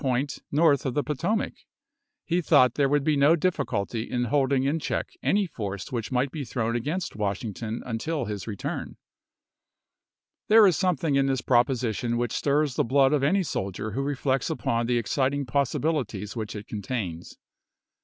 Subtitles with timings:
[0.03, 1.53] Hooter to Lincoln, north of the Potomac;
[2.25, 6.13] he thought there would be no difficulty in holding in check any force which i863Unew°k
[6.13, 8.85] might be thrown against Washington until his xxvil, return.
[8.87, 10.47] Part I., pp.
[10.47, 10.47] 34, 35.
[10.63, 14.49] There is something in this proposition which stirs the blood of any soldier who reflects
[14.49, 17.37] upon the exciting possibilities which it contains.